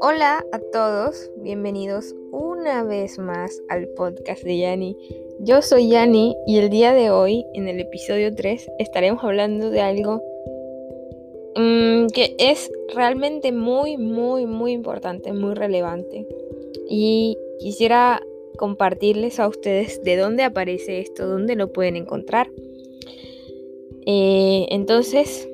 Hola 0.00 0.44
a 0.52 0.58
todos, 0.72 1.30
bienvenidos 1.36 2.14
una 2.32 2.82
vez 2.82 3.18
más 3.18 3.62
al 3.68 3.88
podcast 3.88 4.42
de 4.42 4.56
Yani. 4.58 4.96
Yo 5.40 5.60
soy 5.60 5.90
Yani 5.90 6.34
y 6.46 6.58
el 6.58 6.70
día 6.70 6.94
de 6.94 7.10
hoy, 7.10 7.44
en 7.52 7.68
el 7.68 7.80
episodio 7.80 8.34
3, 8.34 8.70
estaremos 8.78 9.22
hablando 9.22 9.68
de 9.68 9.80
algo 9.80 10.22
mm, 11.56 12.06
que 12.14 12.34
es 12.38 12.70
realmente 12.94 13.52
muy, 13.52 13.98
muy, 13.98 14.46
muy 14.46 14.72
importante, 14.72 15.34
muy 15.34 15.54
relevante. 15.54 16.26
Y 16.88 17.36
quisiera 17.58 18.22
compartirles 18.56 19.40
a 19.40 19.48
ustedes 19.48 20.02
de 20.02 20.16
dónde 20.16 20.44
aparece 20.44 21.00
esto, 21.00 21.26
dónde 21.26 21.54
lo 21.56 21.72
pueden 21.72 21.96
encontrar. 21.96 22.48
Eh, 24.06 24.66
entonces, 24.70 25.48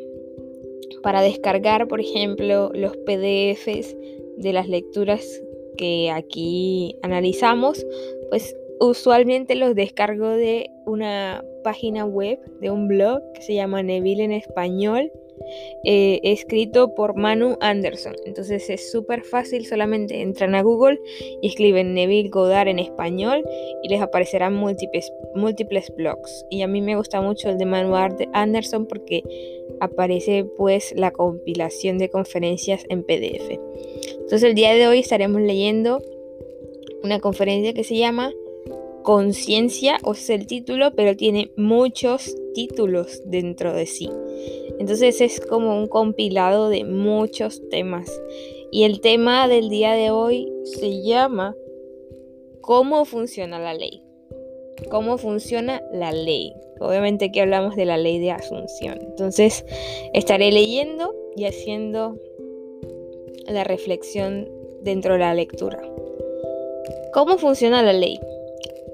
para 1.02 1.22
descargar, 1.22 1.88
por 1.88 2.00
ejemplo, 2.00 2.70
los 2.74 2.96
PDFs 2.98 3.96
de 4.36 4.52
las 4.52 4.68
lecturas 4.68 5.42
que 5.76 6.10
aquí 6.10 6.96
analizamos, 7.02 7.84
pues 8.28 8.54
usualmente 8.80 9.54
los 9.54 9.74
descargo 9.74 10.28
de 10.28 10.70
una 10.86 11.44
página 11.64 12.04
web, 12.04 12.38
de 12.60 12.70
un 12.70 12.88
blog 12.88 13.20
que 13.34 13.42
se 13.42 13.54
llama 13.54 13.82
Neville 13.82 14.24
en 14.24 14.32
español, 14.32 15.10
eh, 15.84 16.20
escrito 16.22 16.94
por 16.94 17.16
Manu 17.16 17.56
Anderson. 17.60 18.14
Entonces 18.24 18.68
es 18.70 18.90
súper 18.90 19.22
fácil, 19.22 19.66
solamente 19.66 20.20
entran 20.20 20.54
a 20.54 20.62
Google 20.62 20.98
y 21.40 21.48
escriben 21.48 21.94
Neville 21.94 22.28
Goddard 22.28 22.68
en 22.68 22.78
español 22.78 23.44
y 23.82 23.88
les 23.88 24.00
aparecerán 24.00 24.54
múltiples, 24.54 25.12
múltiples 25.34 25.92
blogs. 25.96 26.46
Y 26.50 26.62
a 26.62 26.66
mí 26.66 26.80
me 26.80 26.96
gusta 26.96 27.20
mucho 27.20 27.50
el 27.50 27.58
de 27.58 27.66
Manu 27.66 27.94
Anderson 28.32 28.86
porque 28.86 29.22
aparece 29.80 30.44
pues 30.56 30.92
la 30.96 31.10
compilación 31.10 31.98
de 31.98 32.08
conferencias 32.08 32.84
en 32.88 33.02
PDF. 33.02 33.58
Entonces 34.14 34.42
el 34.42 34.54
día 34.54 34.74
de 34.74 34.86
hoy 34.86 35.00
estaremos 35.00 35.40
leyendo 35.40 36.00
una 37.02 37.18
conferencia 37.20 37.72
que 37.72 37.84
se 37.84 37.96
llama 37.96 38.32
Conciencia, 39.02 39.98
o 40.04 40.12
es 40.12 40.30
el 40.30 40.46
título, 40.46 40.94
pero 40.94 41.16
tiene 41.16 41.50
muchos 41.56 42.34
títulos 42.54 43.22
dentro 43.26 43.72
de 43.74 43.86
sí. 43.86 44.08
Entonces 44.78 45.20
es 45.20 45.40
como 45.40 45.78
un 45.78 45.86
compilado 45.86 46.68
de 46.68 46.84
muchos 46.84 47.68
temas. 47.68 48.10
Y 48.70 48.84
el 48.84 49.00
tema 49.00 49.48
del 49.48 49.68
día 49.68 49.92
de 49.92 50.10
hoy 50.10 50.52
se 50.64 51.02
llama 51.02 51.54
¿Cómo 52.60 53.04
funciona 53.04 53.58
la 53.58 53.74
ley? 53.74 54.02
¿Cómo 54.90 55.18
funciona 55.18 55.82
la 55.92 56.12
ley? 56.12 56.54
Obviamente 56.80 57.30
que 57.30 57.40
hablamos 57.40 57.76
de 57.76 57.84
la 57.84 57.96
ley 57.96 58.18
de 58.18 58.30
asunción. 58.30 58.98
Entonces 59.00 59.64
estaré 60.14 60.50
leyendo 60.52 61.14
y 61.36 61.44
haciendo 61.44 62.16
la 63.46 63.64
reflexión 63.64 64.48
dentro 64.82 65.14
de 65.14 65.20
la 65.20 65.34
lectura. 65.34 65.82
¿Cómo 67.12 67.36
funciona 67.38 67.82
la 67.82 67.92
ley? 67.92 68.18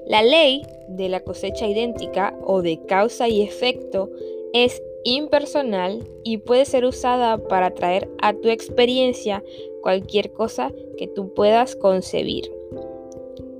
La 0.09 0.23
ley 0.23 0.63
de 0.87 1.07
la 1.07 1.19
cosecha 1.19 1.67
idéntica 1.67 2.35
o 2.43 2.63
de 2.63 2.83
causa 2.87 3.29
y 3.29 3.43
efecto 3.43 4.09
es 4.53 4.81
impersonal 5.03 6.03
y 6.23 6.37
puede 6.37 6.65
ser 6.65 6.83
usada 6.83 7.37
para 7.37 7.75
traer 7.75 8.09
a 8.19 8.33
tu 8.33 8.49
experiencia 8.49 9.43
cualquier 9.83 10.31
cosa 10.31 10.73
que 10.97 11.07
tú 11.07 11.35
puedas 11.35 11.75
concebir. 11.75 12.51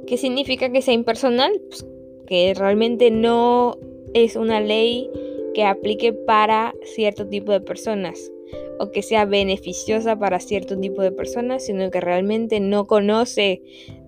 ¿Qué 0.07 0.17
significa 0.17 0.71
que 0.71 0.81
sea 0.81 0.95
impersonal? 0.95 1.51
Pues 1.69 1.85
que 2.25 2.55
realmente 2.55 3.11
no 3.11 3.77
es 4.15 4.35
una 4.35 4.59
ley 4.59 5.07
que 5.53 5.65
aplique 5.65 6.13
para 6.13 6.73
cierto 6.81 7.27
tipo 7.27 7.51
de 7.51 7.61
personas 7.61 8.31
o 8.79 8.89
que 8.89 9.03
sea 9.03 9.25
beneficiosa 9.25 10.17
para 10.17 10.39
cierto 10.39 10.79
tipo 10.79 11.03
de 11.03 11.11
personas, 11.11 11.63
sino 11.63 11.91
que 11.91 12.01
realmente 12.01 12.59
no 12.59 12.87
conoce 12.87 13.61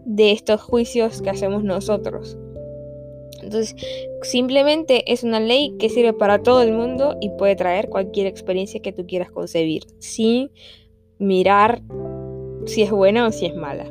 de 0.06 0.32
estos 0.32 0.62
juicios 0.62 1.22
que 1.22 1.30
hacemos 1.30 1.64
nosotros. 1.64 2.38
Entonces, 3.42 3.76
simplemente 4.22 5.12
es 5.12 5.24
una 5.24 5.40
ley 5.40 5.76
que 5.80 5.90
sirve 5.90 6.14
para 6.14 6.42
todo 6.42 6.62
el 6.62 6.72
mundo 6.72 7.16
y 7.20 7.30
puede 7.30 7.56
traer 7.56 7.90
cualquier 7.90 8.28
experiencia 8.28 8.82
que 8.82 8.94
tú 8.94 9.06
quieras 9.06 9.32
concebir, 9.32 9.84
sin 10.00 10.52
mirar 11.18 11.82
si 12.66 12.84
es 12.84 12.92
buena 12.92 13.28
o 13.28 13.32
si 13.32 13.46
es 13.46 13.56
mala. 13.56 13.86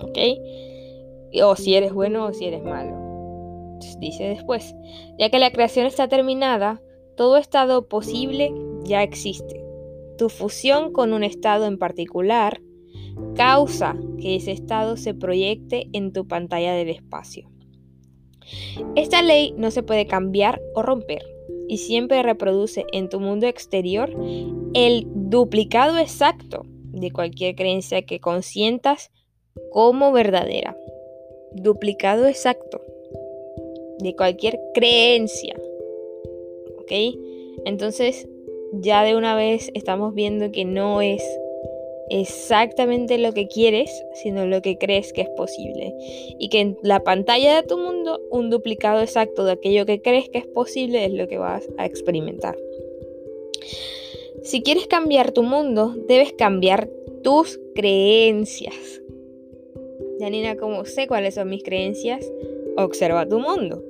¿Ok? 0.00 0.18
O 1.42 1.56
si 1.56 1.74
eres 1.74 1.92
bueno 1.92 2.26
o 2.26 2.32
si 2.32 2.46
eres 2.46 2.62
malo. 2.62 2.96
dice 3.98 4.24
después, 4.24 4.74
ya 5.18 5.30
que 5.30 5.38
la 5.38 5.50
creación 5.50 5.86
está 5.86 6.08
terminada, 6.08 6.80
todo 7.16 7.36
estado 7.36 7.86
posible 7.88 8.52
ya 8.84 9.02
existe. 9.02 9.62
Tu 10.16 10.28
fusión 10.28 10.92
con 10.92 11.12
un 11.12 11.24
estado 11.24 11.66
en 11.66 11.78
particular 11.78 12.60
causa 13.34 13.96
que 14.20 14.36
ese 14.36 14.52
estado 14.52 14.96
se 14.96 15.14
proyecte 15.14 15.88
en 15.92 16.12
tu 16.12 16.26
pantalla 16.26 16.74
del 16.74 16.90
espacio. 16.90 17.50
Esta 18.96 19.22
ley 19.22 19.54
no 19.56 19.70
se 19.70 19.82
puede 19.82 20.06
cambiar 20.06 20.60
o 20.74 20.82
romper 20.82 21.22
y 21.68 21.78
siempre 21.78 22.22
reproduce 22.22 22.84
en 22.92 23.08
tu 23.08 23.20
mundo 23.20 23.46
exterior 23.46 24.10
el 24.74 25.06
duplicado 25.06 25.98
exacto 25.98 26.62
de 26.92 27.10
cualquier 27.10 27.54
creencia 27.54 28.02
que 28.02 28.20
consientas 28.20 29.10
como 29.70 30.12
verdadera. 30.12 30.76
Duplicado 31.52 32.26
exacto 32.26 32.80
de 33.98 34.14
cualquier 34.16 34.58
creencia. 34.74 35.54
¿Ok? 36.78 36.92
Entonces 37.64 38.28
ya 38.72 39.02
de 39.04 39.16
una 39.16 39.34
vez 39.34 39.70
estamos 39.74 40.14
viendo 40.14 40.52
que 40.52 40.64
no 40.64 41.02
es 41.02 41.22
exactamente 42.10 43.16
lo 43.18 43.32
que 43.32 43.48
quieres, 43.48 43.90
sino 44.14 44.44
lo 44.44 44.60
que 44.60 44.76
crees 44.76 45.12
que 45.12 45.22
es 45.22 45.28
posible. 45.30 45.94
Y 46.38 46.48
que 46.48 46.60
en 46.60 46.78
la 46.82 47.02
pantalla 47.02 47.56
de 47.56 47.66
tu 47.66 47.78
mundo, 47.78 48.20
un 48.30 48.50
duplicado 48.50 49.00
exacto 49.00 49.44
de 49.44 49.52
aquello 49.52 49.86
que 49.86 50.02
crees 50.02 50.28
que 50.28 50.38
es 50.38 50.46
posible 50.46 51.04
es 51.04 51.12
lo 51.12 51.28
que 51.28 51.38
vas 51.38 51.68
a 51.78 51.86
experimentar. 51.86 52.56
Si 54.42 54.62
quieres 54.62 54.86
cambiar 54.86 55.32
tu 55.32 55.42
mundo, 55.42 55.94
debes 56.08 56.32
cambiar 56.32 56.88
tus 57.22 57.60
creencias. 57.74 59.00
Janina, 60.18 60.56
¿cómo 60.56 60.84
sé 60.84 61.06
cuáles 61.06 61.34
son 61.34 61.48
mis 61.48 61.62
creencias? 61.62 62.30
Observa 62.76 63.28
tu 63.28 63.38
mundo. 63.38 63.82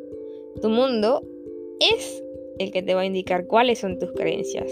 Tu 0.60 0.68
mundo 0.68 1.22
es 1.80 2.22
el 2.58 2.70
que 2.70 2.82
te 2.82 2.94
va 2.94 3.00
a 3.00 3.06
indicar 3.06 3.46
cuáles 3.46 3.78
son 3.78 3.98
tus 3.98 4.12
creencias. 4.12 4.70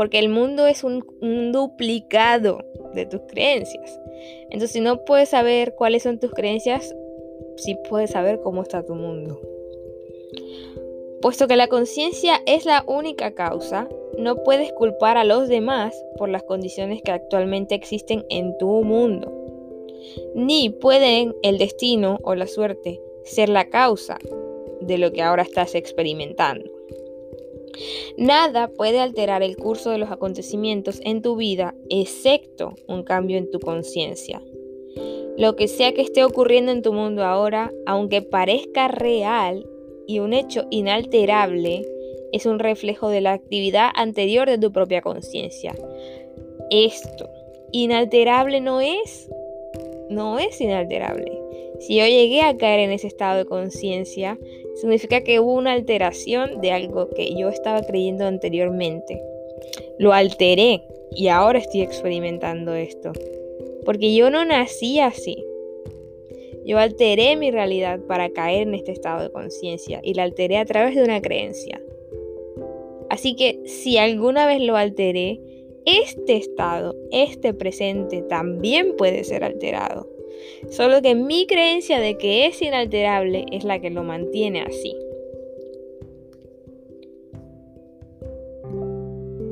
Porque 0.00 0.18
el 0.18 0.30
mundo 0.30 0.66
es 0.66 0.82
un, 0.82 1.04
duplicado 1.52 2.64
de 2.94 3.04
tus 3.04 3.20
creencias. 3.28 4.00
Entonces, 4.44 4.70
si 4.70 4.80
no 4.80 5.04
puedes 5.04 5.28
saber 5.28 5.74
cuáles 5.74 6.04
son 6.04 6.18
tus 6.18 6.30
creencias, 6.30 6.96
sí 7.58 7.76
puedes 7.86 8.12
saber 8.12 8.40
cómo 8.40 8.62
está 8.62 8.82
tu 8.82 8.94
mundo. 8.94 9.38
Puesto 11.20 11.46
que 11.46 11.56
la 11.58 11.66
conciencia 11.66 12.40
es 12.46 12.64
la 12.64 12.82
única 12.86 13.34
causa, 13.34 13.90
no 14.16 14.42
puedes 14.42 14.72
culpar 14.72 15.18
a 15.18 15.24
los 15.24 15.48
demás 15.48 15.94
por 16.16 16.30
las 16.30 16.44
condiciones 16.44 17.02
que 17.02 17.12
actualmente 17.12 17.74
existen 17.74 18.24
en 18.30 18.56
tu 18.56 18.82
mundo. 18.82 19.30
Ni 20.34 20.70
pueden 20.70 21.36
el 21.42 21.58
destino 21.58 22.20
o 22.22 22.34
la 22.34 22.46
suerte 22.46 23.02
ser 23.24 23.50
la 23.50 23.68
causa 23.68 24.16
de 24.80 24.96
lo 24.96 25.12
que 25.12 25.20
ahora 25.20 25.42
estás 25.42 25.74
experimentando. 25.74 26.69
Nada 28.16 28.68
puede 28.68 29.00
alterar 29.00 29.42
el 29.42 29.56
curso 29.56 29.90
de 29.90 29.98
los 29.98 30.10
acontecimientos 30.10 31.00
en 31.04 31.22
tu 31.22 31.36
vida 31.36 31.74
excepto 31.88 32.74
un 32.86 33.02
cambio 33.02 33.38
en 33.38 33.50
tu 33.50 33.60
conciencia. 33.60 34.42
Lo 35.36 35.56
que 35.56 35.68
sea 35.68 35.94
que 35.94 36.02
esté 36.02 36.24
ocurriendo 36.24 36.72
en 36.72 36.82
tu 36.82 36.92
mundo 36.92 37.24
ahora, 37.24 37.72
aunque 37.86 38.20
parezca 38.20 38.88
real 38.88 39.66
y 40.06 40.18
un 40.18 40.32
hecho 40.32 40.66
inalterable, 40.70 41.86
es 42.32 42.46
un 42.46 42.58
reflejo 42.58 43.08
de 43.08 43.20
la 43.20 43.32
actividad 43.32 43.90
anterior 43.94 44.48
de 44.48 44.58
tu 44.58 44.72
propia 44.72 45.00
conciencia. 45.00 45.74
Esto, 46.70 47.28
inalterable 47.72 48.60
no 48.60 48.80
es, 48.80 49.30
no 50.10 50.38
es 50.38 50.60
inalterable. 50.60 51.39
Si 51.80 51.96
yo 51.96 52.06
llegué 52.06 52.42
a 52.42 52.56
caer 52.56 52.80
en 52.80 52.90
ese 52.90 53.06
estado 53.06 53.38
de 53.38 53.46
conciencia, 53.46 54.38
significa 54.74 55.22
que 55.22 55.40
hubo 55.40 55.54
una 55.54 55.72
alteración 55.72 56.60
de 56.60 56.72
algo 56.72 57.08
que 57.08 57.34
yo 57.34 57.48
estaba 57.48 57.82
creyendo 57.82 58.26
anteriormente. 58.26 59.20
Lo 59.98 60.12
alteré 60.12 60.82
y 61.10 61.28
ahora 61.28 61.58
estoy 61.58 61.80
experimentando 61.80 62.74
esto. 62.74 63.12
Porque 63.84 64.14
yo 64.14 64.30
no 64.30 64.44
nací 64.44 65.00
así. 65.00 65.42
Yo 66.66 66.78
alteré 66.78 67.36
mi 67.36 67.50
realidad 67.50 67.98
para 68.06 68.28
caer 68.28 68.68
en 68.68 68.74
este 68.74 68.92
estado 68.92 69.22
de 69.22 69.32
conciencia 69.32 70.00
y 70.02 70.12
la 70.12 70.24
alteré 70.24 70.58
a 70.58 70.66
través 70.66 70.94
de 70.94 71.02
una 71.02 71.22
creencia. 71.22 71.80
Así 73.08 73.34
que 73.34 73.58
si 73.64 73.96
alguna 73.96 74.46
vez 74.46 74.60
lo 74.60 74.76
alteré, 74.76 75.40
este 75.86 76.36
estado, 76.36 76.94
este 77.10 77.54
presente 77.54 78.22
también 78.22 78.96
puede 78.96 79.24
ser 79.24 79.44
alterado. 79.44 80.19
Solo 80.70 81.02
que 81.02 81.14
mi 81.14 81.46
creencia 81.46 82.00
de 82.00 82.18
que 82.18 82.46
es 82.46 82.60
inalterable 82.62 83.46
es 83.52 83.64
la 83.64 83.80
que 83.80 83.90
lo 83.90 84.02
mantiene 84.02 84.62
así. 84.62 84.96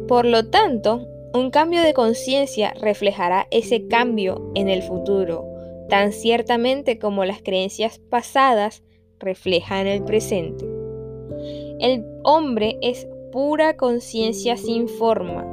Por 0.06 0.24
lo 0.24 0.48
tanto, 0.48 1.06
un 1.34 1.50
cambio 1.50 1.82
de 1.82 1.92
conciencia 1.92 2.72
reflejará 2.80 3.46
ese 3.50 3.86
cambio 3.88 4.50
en 4.54 4.68
el 4.68 4.82
futuro, 4.82 5.44
tan 5.90 6.12
ciertamente 6.12 6.98
como 6.98 7.24
las 7.24 7.42
creencias 7.42 7.98
pasadas 7.98 8.82
reflejan 9.18 9.86
el 9.86 10.02
presente. 10.04 10.64
El 11.80 12.04
hombre 12.24 12.78
es 12.80 13.06
pura 13.30 13.76
conciencia 13.76 14.56
sin 14.56 14.88
forma, 14.88 15.46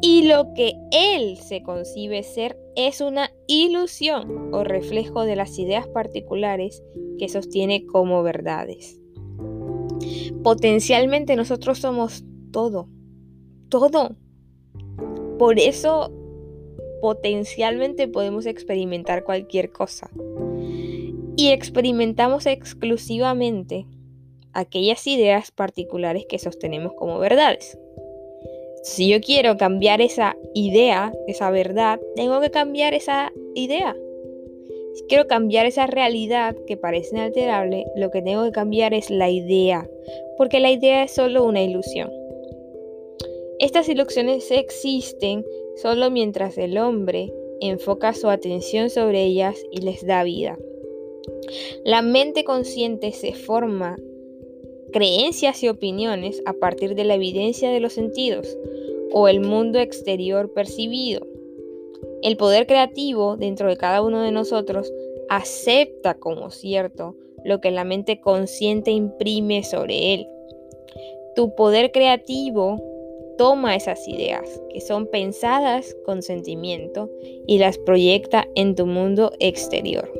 y 0.00 0.22
lo 0.22 0.54
que 0.54 0.72
él 0.90 1.36
se 1.36 1.62
concibe 1.62 2.22
ser 2.22 2.58
es 2.74 3.00
una 3.00 3.30
ilusión 3.48 4.54
o 4.54 4.62
reflejo 4.62 5.24
de 5.24 5.34
las 5.34 5.58
ideas 5.58 5.88
particulares 5.88 6.84
que 7.18 7.28
sostiene 7.28 7.84
como 7.86 8.22
verdades. 8.22 9.00
Potencialmente 10.44 11.34
nosotros 11.34 11.78
somos 11.78 12.24
todo, 12.52 12.88
todo. 13.68 14.16
Por 15.38 15.58
eso 15.58 16.12
potencialmente 17.00 18.06
podemos 18.06 18.46
experimentar 18.46 19.24
cualquier 19.24 19.72
cosa. 19.72 20.10
Y 21.36 21.48
experimentamos 21.50 22.46
exclusivamente 22.46 23.86
aquellas 24.52 25.06
ideas 25.06 25.52
particulares 25.52 26.26
que 26.28 26.38
sostenemos 26.38 26.92
como 26.94 27.18
verdades. 27.18 27.78
Si 28.82 29.08
yo 29.08 29.20
quiero 29.20 29.56
cambiar 29.56 30.00
esa 30.00 30.36
idea, 30.54 31.12
esa 31.26 31.50
verdad, 31.50 32.00
tengo 32.16 32.40
que 32.40 32.50
cambiar 32.50 32.94
esa 32.94 33.32
idea. 33.54 33.96
Si 34.94 35.04
quiero 35.04 35.26
cambiar 35.26 35.66
esa 35.66 35.86
realidad 35.86 36.56
que 36.66 36.76
parece 36.76 37.16
inalterable, 37.16 37.86
lo 37.96 38.10
que 38.10 38.22
tengo 38.22 38.44
que 38.44 38.52
cambiar 38.52 38.94
es 38.94 39.10
la 39.10 39.30
idea, 39.30 39.88
porque 40.36 40.60
la 40.60 40.70
idea 40.70 41.04
es 41.04 41.12
solo 41.12 41.44
una 41.44 41.62
ilusión. 41.62 42.10
Estas 43.58 43.88
ilusiones 43.88 44.50
existen 44.50 45.44
solo 45.76 46.10
mientras 46.10 46.58
el 46.58 46.78
hombre 46.78 47.32
enfoca 47.60 48.14
su 48.14 48.28
atención 48.28 48.88
sobre 48.90 49.24
ellas 49.24 49.56
y 49.70 49.80
les 49.80 50.06
da 50.06 50.22
vida. 50.22 50.58
La 51.84 52.02
mente 52.02 52.44
consciente 52.44 53.12
se 53.12 53.34
forma 53.34 53.96
creencias 54.92 55.62
y 55.62 55.68
opiniones 55.68 56.42
a 56.46 56.52
partir 56.52 56.94
de 56.94 57.04
la 57.04 57.14
evidencia 57.14 57.70
de 57.70 57.80
los 57.80 57.92
sentidos 57.92 58.56
o 59.12 59.28
el 59.28 59.40
mundo 59.40 59.78
exterior 59.78 60.52
percibido. 60.52 61.26
El 62.22 62.36
poder 62.36 62.66
creativo 62.66 63.36
dentro 63.36 63.68
de 63.68 63.76
cada 63.76 64.02
uno 64.02 64.22
de 64.22 64.32
nosotros 64.32 64.92
acepta 65.28 66.14
como 66.14 66.50
cierto 66.50 67.14
lo 67.44 67.60
que 67.60 67.70
la 67.70 67.84
mente 67.84 68.20
consciente 68.20 68.90
imprime 68.90 69.62
sobre 69.62 70.14
él. 70.14 70.28
Tu 71.36 71.54
poder 71.54 71.92
creativo 71.92 72.82
toma 73.36 73.76
esas 73.76 74.06
ideas 74.08 74.60
que 74.70 74.80
son 74.80 75.06
pensadas 75.06 75.96
con 76.04 76.22
sentimiento 76.22 77.08
y 77.46 77.58
las 77.58 77.78
proyecta 77.78 78.48
en 78.56 78.74
tu 78.74 78.86
mundo 78.86 79.32
exterior. 79.38 80.10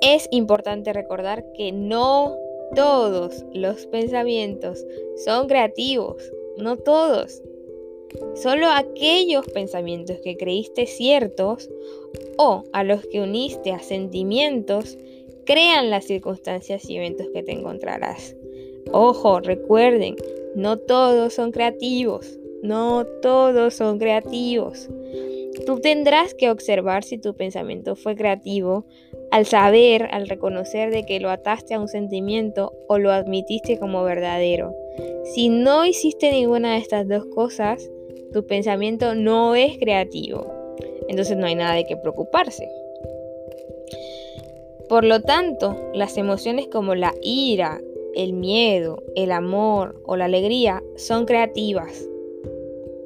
Es 0.00 0.28
importante 0.30 0.92
recordar 0.92 1.44
que 1.52 1.72
no 1.72 2.36
todos 2.74 3.44
los 3.52 3.86
pensamientos 3.86 4.84
son 5.24 5.48
creativos, 5.48 6.32
no 6.56 6.76
todos. 6.76 7.42
Solo 8.34 8.68
aquellos 8.70 9.46
pensamientos 9.46 10.18
que 10.22 10.36
creíste 10.36 10.86
ciertos 10.86 11.68
o 12.38 12.64
a 12.72 12.84
los 12.84 13.06
que 13.06 13.20
uniste 13.20 13.72
a 13.72 13.80
sentimientos 13.80 14.96
crean 15.44 15.90
las 15.90 16.04
circunstancias 16.04 16.88
y 16.88 16.96
eventos 16.96 17.28
que 17.32 17.42
te 17.42 17.52
encontrarás. 17.52 18.36
Ojo, 18.92 19.40
recuerden, 19.40 20.16
no 20.54 20.78
todos 20.78 21.34
son 21.34 21.52
creativos, 21.52 22.38
no 22.62 23.04
todos 23.22 23.74
son 23.74 23.98
creativos. 23.98 24.88
Tú 25.64 25.80
tendrás 25.80 26.34
que 26.34 26.50
observar 26.50 27.04
si 27.04 27.18
tu 27.18 27.34
pensamiento 27.34 27.96
fue 27.96 28.14
creativo 28.14 28.86
al 29.30 29.46
saber, 29.46 30.08
al 30.12 30.28
reconocer 30.28 30.90
de 30.90 31.04
que 31.04 31.20
lo 31.20 31.30
ataste 31.30 31.74
a 31.74 31.80
un 31.80 31.88
sentimiento 31.88 32.72
o 32.88 32.98
lo 32.98 33.12
admitiste 33.12 33.78
como 33.78 34.04
verdadero. 34.04 34.74
Si 35.34 35.48
no 35.48 35.84
hiciste 35.84 36.30
ninguna 36.30 36.72
de 36.72 36.78
estas 36.78 37.08
dos 37.08 37.26
cosas, 37.26 37.90
tu 38.32 38.46
pensamiento 38.46 39.14
no 39.14 39.54
es 39.54 39.78
creativo. 39.78 40.46
Entonces 41.08 41.36
no 41.36 41.46
hay 41.46 41.54
nada 41.54 41.74
de 41.74 41.84
qué 41.84 41.96
preocuparse. 41.96 42.68
Por 44.88 45.04
lo 45.04 45.20
tanto, 45.20 45.76
las 45.94 46.16
emociones 46.16 46.68
como 46.68 46.94
la 46.94 47.12
ira, 47.22 47.80
el 48.14 48.32
miedo, 48.32 49.02
el 49.16 49.32
amor 49.32 50.00
o 50.06 50.16
la 50.16 50.26
alegría 50.26 50.82
son 50.96 51.26
creativas. 51.26 52.08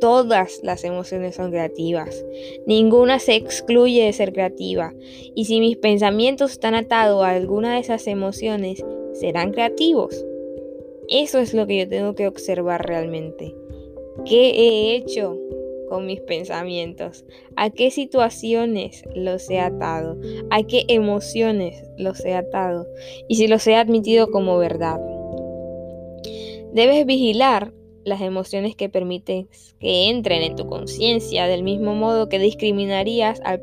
Todas 0.01 0.61
las 0.63 0.85
emociones 0.85 1.37
son 1.37 1.51
creativas. 1.51 2.25
Ninguna 2.67 3.19
se 3.19 3.35
excluye 3.35 4.05
de 4.05 4.13
ser 4.13 4.33
creativa. 4.33 4.95
Y 5.35 5.45
si 5.45 5.61
mis 5.61 5.77
pensamientos 5.77 6.53
están 6.53 6.75
atados 6.75 7.23
a 7.23 7.31
alguna 7.31 7.75
de 7.75 7.81
esas 7.81 8.07
emociones, 8.07 8.83
serán 9.13 9.53
creativos. 9.53 10.25
Eso 11.09 11.39
es 11.39 11.53
lo 11.53 11.67
que 11.67 11.79
yo 11.79 11.89
tengo 11.89 12.15
que 12.15 12.29
observar 12.29 12.87
realmente. 12.87 13.55
¿Qué 14.25 14.51
he 14.51 14.95
hecho 14.95 15.37
con 15.89 16.07
mis 16.07 16.21
pensamientos? 16.21 17.25
¿A 17.57 17.71
qué 17.71 17.91
situaciones 17.91 19.03
los 19.15 19.51
he 19.51 19.59
atado? 19.59 20.17
¿A 20.51 20.63
qué 20.63 20.85
emociones 20.89 21.83
los 21.99 22.25
he 22.25 22.33
atado? 22.33 22.87
Y 23.29 23.37
si 23.37 23.49
los 23.49 23.67
he 23.67 23.75
admitido 23.75 24.31
como 24.31 24.57
verdad. 24.57 25.01
Debes 26.73 27.05
vigilar 27.05 27.73
las 28.05 28.21
emociones 28.21 28.77
que 28.77 28.89
permites 28.89 29.77
que 29.79 30.09
entren 30.09 30.43
en 30.43 30.57
tu 30.57 30.67
conciencia 30.67 31.47
del 31.47 31.63
mismo 31.63 31.95
modo 31.95 32.29
que 32.29 32.39
discriminarías 32.39 33.41
al, 33.45 33.63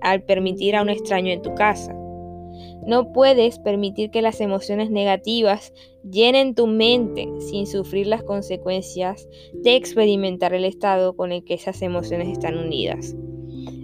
al 0.00 0.22
permitir 0.22 0.76
a 0.76 0.82
un 0.82 0.90
extraño 0.90 1.32
en 1.32 1.42
tu 1.42 1.54
casa. 1.54 1.94
No 2.86 3.12
puedes 3.12 3.58
permitir 3.60 4.10
que 4.10 4.22
las 4.22 4.40
emociones 4.40 4.90
negativas 4.90 5.72
llenen 6.02 6.54
tu 6.54 6.66
mente 6.66 7.28
sin 7.38 7.66
sufrir 7.66 8.08
las 8.08 8.24
consecuencias 8.24 9.28
de 9.54 9.76
experimentar 9.76 10.52
el 10.52 10.64
estado 10.64 11.16
con 11.16 11.30
el 11.30 11.44
que 11.44 11.54
esas 11.54 11.80
emociones 11.82 12.28
están 12.28 12.58
unidas. 12.58 13.14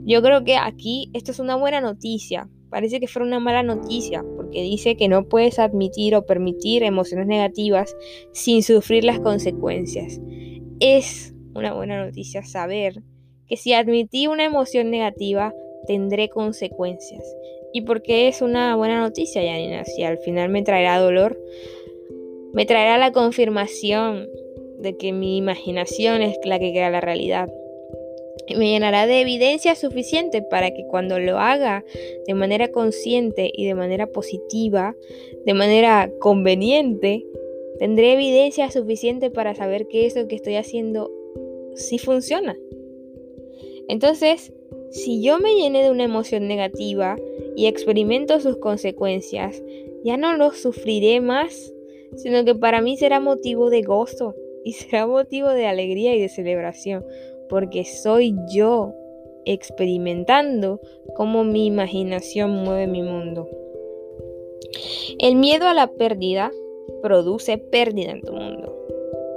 Yo 0.04 0.22
creo 0.22 0.42
que 0.42 0.56
aquí 0.56 1.10
esto 1.12 1.30
es 1.30 1.38
una 1.38 1.54
buena 1.54 1.80
noticia. 1.80 2.48
Parece 2.70 3.00
que 3.00 3.08
fue 3.08 3.22
una 3.22 3.40
mala 3.40 3.62
noticia 3.62 4.24
porque 4.36 4.62
dice 4.62 4.96
que 4.96 5.08
no 5.08 5.28
puedes 5.28 5.58
admitir 5.58 6.14
o 6.14 6.26
permitir 6.26 6.82
emociones 6.82 7.26
negativas 7.26 7.96
sin 8.32 8.62
sufrir 8.62 9.04
las 9.04 9.20
consecuencias. 9.20 10.20
Es 10.80 11.34
una 11.54 11.72
buena 11.72 12.04
noticia 12.04 12.42
saber 12.44 13.02
que 13.46 13.56
si 13.56 13.72
admití 13.72 14.26
una 14.26 14.44
emoción 14.44 14.90
negativa 14.90 15.54
tendré 15.86 16.28
consecuencias 16.28 17.24
y 17.72 17.82
porque 17.82 18.28
es 18.28 18.42
una 18.42 18.76
buena 18.76 19.00
noticia, 19.00 19.42
Yanina. 19.42 19.84
Si 19.84 20.02
al 20.02 20.18
final 20.18 20.48
me 20.48 20.62
traerá 20.62 20.98
dolor, 20.98 21.38
me 22.52 22.66
traerá 22.66 22.98
la 22.98 23.12
confirmación 23.12 24.26
de 24.78 24.96
que 24.96 25.12
mi 25.12 25.36
imaginación 25.36 26.22
es 26.22 26.38
la 26.44 26.58
que 26.58 26.70
crea 26.70 26.90
la 26.90 27.00
realidad. 27.00 27.48
Me 28.56 28.70
llenará 28.70 29.06
de 29.06 29.20
evidencia 29.20 29.74
suficiente 29.74 30.42
para 30.42 30.70
que 30.70 30.86
cuando 30.86 31.18
lo 31.18 31.38
haga 31.38 31.84
de 32.26 32.34
manera 32.34 32.68
consciente 32.68 33.50
y 33.52 33.66
de 33.66 33.74
manera 33.74 34.06
positiva, 34.06 34.96
de 35.44 35.54
manera 35.54 36.10
conveniente, 36.18 37.26
tendré 37.78 38.14
evidencia 38.14 38.70
suficiente 38.70 39.30
para 39.30 39.54
saber 39.54 39.86
que 39.88 40.06
eso 40.06 40.26
que 40.28 40.36
estoy 40.36 40.56
haciendo 40.56 41.10
sí 41.74 41.98
funciona. 41.98 42.56
Entonces, 43.88 44.52
si 44.90 45.22
yo 45.22 45.38
me 45.38 45.54
llené 45.54 45.82
de 45.82 45.90
una 45.90 46.04
emoción 46.04 46.48
negativa 46.48 47.16
y 47.56 47.66
experimento 47.66 48.40
sus 48.40 48.56
consecuencias, 48.58 49.62
ya 50.04 50.16
no 50.16 50.36
lo 50.36 50.52
sufriré 50.52 51.20
más, 51.20 51.74
sino 52.16 52.44
que 52.44 52.54
para 52.54 52.80
mí 52.80 52.96
será 52.96 53.20
motivo 53.20 53.70
de 53.70 53.82
gozo 53.82 54.34
y 54.64 54.72
será 54.72 55.06
motivo 55.06 55.48
de 55.50 55.66
alegría 55.66 56.14
y 56.14 56.20
de 56.20 56.28
celebración, 56.28 57.04
porque 57.48 57.84
soy 57.84 58.34
yo 58.52 58.94
experimentando 59.44 60.80
cómo 61.14 61.44
mi 61.44 61.66
imaginación 61.66 62.50
mueve 62.50 62.86
mi 62.86 63.02
mundo. 63.02 63.48
El 65.18 65.36
miedo 65.36 65.66
a 65.66 65.74
la 65.74 65.88
pérdida 65.88 66.52
produce 67.02 67.58
pérdida 67.58 68.12
en 68.12 68.22
tu 68.22 68.32
mundo. 68.32 68.74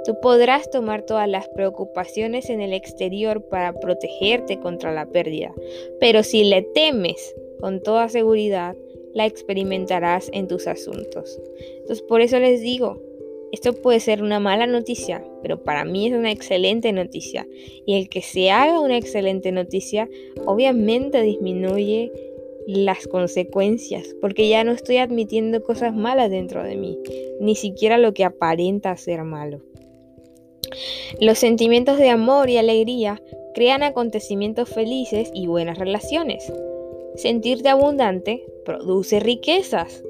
Tú 0.04 0.18
podrás 0.20 0.68
tomar 0.70 1.02
todas 1.02 1.28
las 1.28 1.48
preocupaciones 1.48 2.50
en 2.50 2.60
el 2.60 2.72
exterior 2.72 3.42
para 3.48 3.72
protegerte 3.72 4.58
contra 4.58 4.92
la 4.92 5.06
pérdida, 5.06 5.54
pero 6.00 6.22
si 6.24 6.44
le 6.44 6.62
temes 6.62 7.34
con 7.60 7.80
toda 7.80 8.08
seguridad, 8.08 8.76
la 9.14 9.26
experimentarás 9.26 10.28
en 10.32 10.48
tus 10.48 10.66
asuntos. 10.66 11.40
Entonces 11.78 12.02
por 12.02 12.20
eso 12.20 12.38
les 12.40 12.60
digo, 12.60 13.00
esto 13.52 13.74
puede 13.74 14.00
ser 14.00 14.22
una 14.22 14.40
mala 14.40 14.66
noticia, 14.66 15.22
pero 15.42 15.62
para 15.62 15.84
mí 15.84 16.06
es 16.06 16.14
una 16.14 16.32
excelente 16.32 16.90
noticia. 16.92 17.46
Y 17.86 17.96
el 17.96 18.08
que 18.08 18.22
se 18.22 18.50
haga 18.50 18.80
una 18.80 18.96
excelente 18.96 19.52
noticia, 19.52 20.08
obviamente 20.46 21.20
disminuye 21.20 22.10
las 22.66 23.06
consecuencias, 23.06 24.16
porque 24.20 24.48
ya 24.48 24.64
no 24.64 24.72
estoy 24.72 24.96
admitiendo 24.96 25.62
cosas 25.62 25.94
malas 25.94 26.30
dentro 26.30 26.64
de 26.64 26.76
mí, 26.76 26.98
ni 27.40 27.54
siquiera 27.54 27.98
lo 27.98 28.14
que 28.14 28.24
aparenta 28.24 28.96
ser 28.96 29.22
malo. 29.22 29.60
Los 31.20 31.38
sentimientos 31.38 31.98
de 31.98 32.08
amor 32.08 32.48
y 32.48 32.56
alegría 32.56 33.20
crean 33.54 33.82
acontecimientos 33.82 34.68
felices 34.70 35.30
y 35.34 35.46
buenas 35.46 35.78
relaciones. 35.78 36.50
Sentirte 37.16 37.68
abundante 37.68 38.42
produce 38.64 39.20
riquezas. 39.20 40.02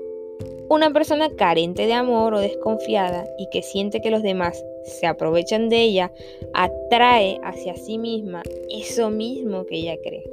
Una 0.73 0.91
persona 0.91 1.29
carente 1.29 1.87
de 1.87 1.93
amor 1.93 2.33
o 2.33 2.41
desconfiada 2.41 3.27
y 3.37 3.47
que 3.51 3.61
siente 3.61 4.01
que 4.01 4.11
los 4.11 4.23
demás 4.23 4.65
se 4.85 5.07
aprovechan 5.07 5.69
de 5.69 5.83
ella, 5.83 6.11
atrae 6.55 7.39
hacia 7.45 7.77
sí 7.77 7.99
misma 7.99 8.43
eso 8.71 9.11
mismo 9.11 9.67
que 9.67 9.77
ella 9.77 9.99
cree. 10.03 10.25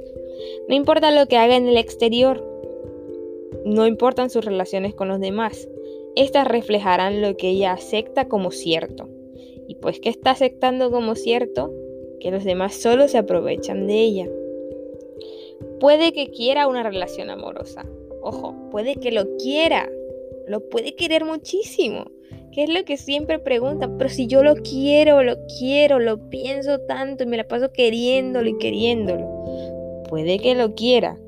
No 0.66 0.74
importa 0.74 1.10
lo 1.10 1.26
que 1.26 1.36
haga 1.36 1.56
en 1.56 1.68
el 1.68 1.76
exterior, 1.76 2.42
no 3.66 3.86
importan 3.86 4.30
sus 4.30 4.42
relaciones 4.42 4.94
con 4.94 5.08
los 5.08 5.20
demás, 5.20 5.68
estas 6.16 6.48
reflejarán 6.48 7.20
lo 7.20 7.36
que 7.36 7.50
ella 7.50 7.72
acepta 7.72 8.26
como 8.26 8.50
cierto. 8.50 9.10
Y 9.68 9.74
pues 9.74 10.00
que 10.00 10.08
está 10.08 10.30
aceptando 10.30 10.90
como 10.90 11.16
cierto, 11.16 11.70
que 12.18 12.30
los 12.30 12.44
demás 12.44 12.74
solo 12.74 13.08
se 13.08 13.18
aprovechan 13.18 13.86
de 13.86 14.00
ella. 14.00 14.28
Puede 15.80 16.14
que 16.14 16.30
quiera 16.30 16.66
una 16.66 16.82
relación 16.82 17.28
amorosa. 17.28 17.84
Ojo, 18.22 18.54
puede 18.70 18.96
que 18.96 19.12
lo 19.12 19.36
quiera. 19.36 19.90
Lo 20.50 20.68
puede 20.68 20.96
querer 20.96 21.24
muchísimo. 21.24 22.10
Que 22.50 22.64
es 22.64 22.68
lo 22.68 22.84
que 22.84 22.96
siempre 22.96 23.38
pregunta. 23.38 23.88
Pero 23.96 24.10
si 24.10 24.26
yo 24.26 24.42
lo 24.42 24.56
quiero, 24.56 25.22
lo 25.22 25.36
quiero, 25.60 26.00
lo 26.00 26.28
pienso 26.28 26.80
tanto 26.80 27.22
y 27.22 27.26
me 27.28 27.36
la 27.36 27.46
paso 27.46 27.72
queriéndolo 27.72 28.48
y 28.48 28.58
queriéndolo. 28.58 30.04
Puede 30.08 30.40
que 30.40 30.56
lo 30.56 30.74
quiera. 30.74 31.20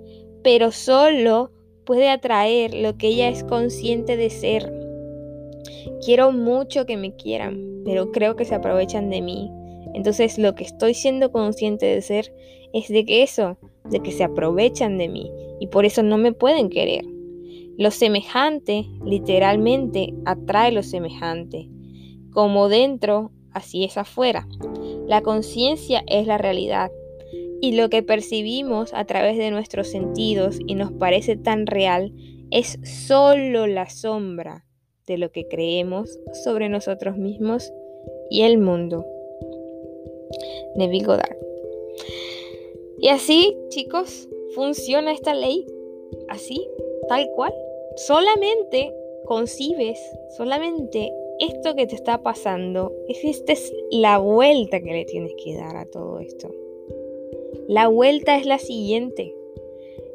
Pero 0.42 0.72
solo 0.72 1.52
puede 1.84 2.08
atraer 2.08 2.74
lo 2.74 2.98
que 2.98 3.06
ella 3.08 3.28
es 3.28 3.44
consciente 3.44 4.16
de 4.16 4.28
ser. 4.28 4.72
Quiero 6.04 6.32
mucho 6.32 6.84
que 6.84 6.96
me 6.96 7.14
quieran, 7.14 7.82
pero 7.84 8.10
creo 8.10 8.34
que 8.34 8.44
se 8.44 8.56
aprovechan 8.56 9.08
de 9.08 9.22
mí. 9.22 9.52
Entonces 9.94 10.36
lo 10.36 10.56
que 10.56 10.64
estoy 10.64 10.94
siendo 10.94 11.30
consciente 11.30 11.86
de 11.86 12.02
ser 12.02 12.34
es 12.72 12.88
de 12.88 13.04
que 13.04 13.22
eso, 13.22 13.56
de 13.88 14.00
que 14.00 14.10
se 14.10 14.24
aprovechan 14.24 14.98
de 14.98 15.08
mí 15.08 15.30
y 15.60 15.68
por 15.68 15.84
eso 15.84 16.02
no 16.02 16.18
me 16.18 16.32
pueden 16.32 16.70
querer. 16.70 17.04
Lo 17.78 17.90
semejante 17.90 18.86
literalmente 19.04 20.14
atrae 20.24 20.72
lo 20.72 20.82
semejante. 20.82 21.68
Como 22.30 22.68
dentro, 22.68 23.32
así 23.52 23.84
es 23.84 23.96
afuera. 23.96 24.46
La 25.06 25.22
conciencia 25.22 26.02
es 26.06 26.26
la 26.26 26.38
realidad 26.38 26.90
y 27.60 27.72
lo 27.72 27.88
que 27.90 28.02
percibimos 28.02 28.92
a 28.92 29.04
través 29.04 29.38
de 29.38 29.50
nuestros 29.50 29.88
sentidos 29.88 30.58
y 30.66 30.74
nos 30.74 30.92
parece 30.92 31.36
tan 31.36 31.66
real 31.66 32.12
es 32.50 32.78
solo 32.82 33.66
la 33.66 33.88
sombra 33.88 34.66
de 35.06 35.16
lo 35.16 35.30
que 35.30 35.46
creemos 35.48 36.18
sobre 36.44 36.68
nosotros 36.68 37.16
mismos 37.16 37.72
y 38.30 38.42
el 38.42 38.58
mundo. 38.58 39.06
Neville 40.74 41.04
Goddard. 41.04 41.36
Y 42.98 43.08
así, 43.08 43.56
chicos, 43.68 44.28
funciona 44.54 45.12
esta 45.12 45.34
ley. 45.34 45.66
Así, 46.28 46.68
tal 47.12 47.30
cual. 47.32 47.54
Solamente 47.96 48.90
concibes, 49.26 50.00
solamente 50.30 51.12
esto 51.40 51.74
que 51.74 51.86
te 51.86 51.94
está 51.94 52.22
pasando, 52.22 52.90
es 53.06 53.22
esta 53.22 53.52
es 53.52 53.70
la 53.90 54.16
vuelta 54.16 54.80
que 54.80 54.92
le 54.92 55.04
tienes 55.04 55.32
que 55.44 55.54
dar 55.54 55.76
a 55.76 55.84
todo 55.84 56.20
esto. 56.20 56.50
La 57.68 57.88
vuelta 57.88 58.38
es 58.38 58.46
la 58.46 58.58
siguiente. 58.58 59.34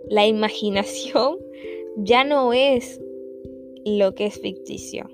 La 0.10 0.25
imaginación 0.25 1.38
ya 1.98 2.24
no 2.24 2.51
es 2.51 3.00
lo 3.86 4.16
que 4.16 4.25
es 4.25 4.39
ficticio, 4.39 5.08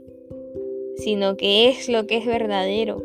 sino 0.96 1.36
que 1.36 1.68
es 1.68 1.90
lo 1.90 2.08
que 2.08 2.18
es 2.18 2.26
verdadero. 2.26 3.04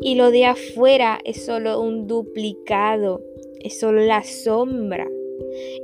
Y 0.00 0.16
lo 0.16 0.32
de 0.32 0.44
afuera 0.46 1.20
es 1.24 1.44
solo 1.44 1.80
un 1.80 2.08
duplicado, 2.08 3.22
es 3.60 3.78
solo 3.78 4.00
la 4.00 4.24
sombra, 4.24 5.08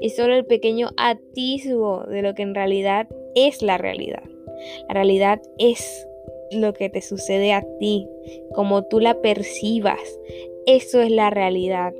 es 0.01 0.17
solo 0.17 0.35
el 0.35 0.45
pequeño 0.45 0.91
atisbo 0.97 2.05
de 2.05 2.23
lo 2.23 2.35
que 2.35 2.43
en 2.43 2.55
realidad 2.55 3.09
es 3.35 3.63
la 3.63 3.79
realidad. 3.79 4.23
La 4.89 4.95
realidad 4.95 5.41
es 5.59 6.07
lo 6.51 6.73
que 6.73 6.89
te 6.89 7.03
sucede 7.03 7.53
a 7.53 7.65
ti, 7.79 8.09
como 8.55 8.85
tú 8.85 9.01
la 9.01 9.21
percibas. 9.21 10.19
Eso 10.67 11.01
es 11.01 11.11
la 11.11 11.31
realidad 11.31 11.93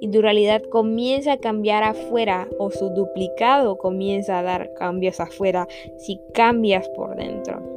y 0.00 0.10
tu 0.10 0.20
realidad 0.20 0.62
comienza 0.70 1.32
a 1.32 1.38
cambiar 1.38 1.82
afuera 1.82 2.48
o 2.58 2.70
su 2.70 2.90
duplicado 2.90 3.78
comienza 3.78 4.38
a 4.38 4.42
dar 4.42 4.72
cambios 4.74 5.20
afuera 5.20 5.66
si 5.96 6.20
cambias 6.34 6.88
por 6.90 7.16
dentro. 7.16 7.75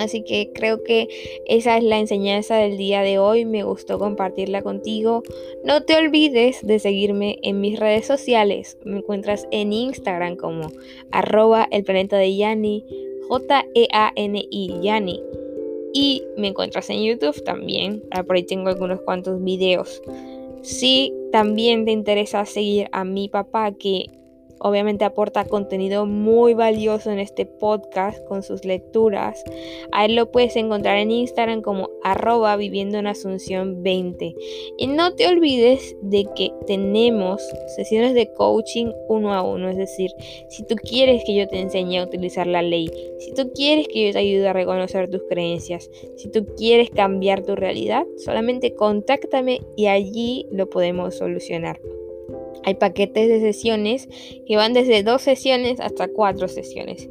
Así 0.00 0.22
que 0.22 0.50
creo 0.54 0.82
que 0.82 1.08
esa 1.46 1.76
es 1.76 1.84
la 1.84 1.98
enseñanza 1.98 2.56
del 2.56 2.78
día 2.78 3.02
de 3.02 3.18
hoy. 3.18 3.44
Me 3.44 3.64
gustó 3.64 3.98
compartirla 3.98 4.62
contigo. 4.62 5.22
No 5.62 5.82
te 5.84 5.94
olvides 5.94 6.66
de 6.66 6.78
seguirme 6.78 7.38
en 7.42 7.60
mis 7.60 7.78
redes 7.78 8.06
sociales. 8.06 8.78
Me 8.82 8.98
encuentras 8.98 9.46
en 9.50 9.74
Instagram 9.74 10.36
como 10.36 10.72
arroba 11.12 11.68
el 11.70 11.84
planeta 11.84 12.16
de 12.16 12.34
Yani, 12.34 12.82
J-E-A-N-I, 13.28 14.80
Yani. 14.80 15.22
Y 15.92 16.22
me 16.38 16.48
encuentras 16.48 16.88
en 16.88 17.02
YouTube 17.02 17.44
también. 17.44 18.02
Por 18.26 18.36
ahí 18.36 18.44
tengo 18.44 18.70
algunos 18.70 19.02
cuantos 19.02 19.44
videos. 19.44 20.02
Si 20.62 21.12
también 21.30 21.84
te 21.84 21.90
interesa 21.90 22.46
seguir 22.46 22.88
a 22.92 23.04
mi 23.04 23.28
papá, 23.28 23.72
que 23.72 24.06
obviamente 24.60 25.04
aporta 25.04 25.44
contenido 25.44 26.06
muy 26.06 26.54
valioso 26.54 27.10
en 27.10 27.18
este 27.18 27.46
podcast 27.46 28.24
con 28.26 28.42
sus 28.42 28.64
lecturas. 28.64 29.42
A 29.92 30.04
él 30.04 30.14
lo 30.14 30.30
puedes 30.30 30.54
encontrar 30.56 30.98
en 30.98 31.10
Instagram 31.10 31.62
como 31.62 31.90
arroba 32.02 32.56
viviendo 32.56 32.98
en 32.98 33.06
Asunción 33.06 33.82
20. 33.82 34.34
Y 34.78 34.86
no 34.86 35.14
te 35.14 35.26
olvides 35.26 35.96
de 36.02 36.26
que 36.36 36.52
tenemos 36.66 37.42
sesiones 37.76 38.14
de 38.14 38.32
coaching 38.34 38.92
uno 39.08 39.34
a 39.34 39.42
uno. 39.42 39.68
Es 39.70 39.76
decir, 39.76 40.10
si 40.48 40.62
tú 40.64 40.76
quieres 40.76 41.22
que 41.24 41.34
yo 41.34 41.48
te 41.48 41.58
enseñe 41.58 41.98
a 41.98 42.04
utilizar 42.04 42.46
la 42.46 42.62
ley, 42.62 42.90
si 43.18 43.32
tú 43.32 43.50
quieres 43.54 43.88
que 43.88 44.06
yo 44.06 44.12
te 44.12 44.18
ayude 44.18 44.48
a 44.48 44.52
reconocer 44.52 45.10
tus 45.10 45.22
creencias, 45.28 45.90
si 46.16 46.30
tú 46.30 46.46
quieres 46.56 46.90
cambiar 46.90 47.42
tu 47.42 47.56
realidad, 47.56 48.06
solamente 48.18 48.74
contáctame 48.74 49.60
y 49.76 49.86
allí 49.86 50.46
lo 50.50 50.68
podemos 50.68 51.16
solucionar. 51.16 51.80
Hay 52.64 52.74
paquetes 52.74 53.28
de 53.28 53.40
sesiones 53.40 54.08
que 54.46 54.56
van 54.56 54.72
desde 54.72 55.02
dos 55.02 55.22
sesiones 55.22 55.80
hasta 55.80 56.08
cuatro 56.08 56.48
sesiones. 56.48 57.08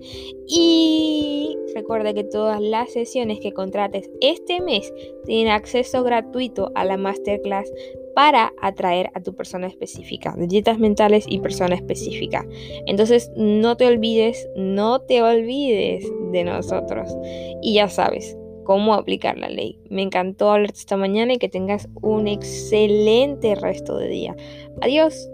Y 0.48 1.58
recuerda 1.76 2.14
que 2.14 2.24
todas 2.24 2.62
las 2.62 2.92
sesiones 2.92 3.40
que 3.40 3.54
contrates 3.54 4.10
este 4.22 4.62
mes 4.62 4.94
tienen 5.26 5.54
acceso 5.54 6.04
gratuito 6.04 6.72
a 6.76 6.86
la 6.86 6.98
masterclass 6.98 7.72
para 8.16 8.52
atraer 8.62 9.12
a 9.14 9.22
tu 9.22 9.36
persona 9.36 9.68
específica, 9.68 10.36
dietas 10.38 10.80
mentales 10.80 11.26
y 11.28 11.40
persona 11.40 11.76
específica. 11.76 12.46
Entonces 12.86 13.32
no 13.36 13.78
te 13.78 13.86
olvides, 13.86 14.50
no 14.56 15.00
te 15.02 15.22
olvides 15.22 16.06
de 16.32 16.44
nosotros. 16.44 17.16
Y 17.62 17.76
ya 17.76 17.88
sabes, 17.88 18.36
cómo 18.70 18.94
aplicar 18.94 19.36
la 19.36 19.50
ley. 19.50 19.80
Me 19.90 20.04
encantó 20.04 20.52
hablarte 20.52 20.78
esta 20.78 20.96
mañana 20.96 21.34
y 21.34 21.38
que 21.40 21.50
tengas 21.50 21.90
un 22.04 22.28
excelente 22.28 23.56
resto 23.56 23.98
de 23.98 24.08
día. 24.10 24.36
Adiós. 24.82 25.28